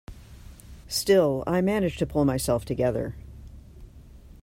[0.87, 3.13] Still I managed to pull myself together.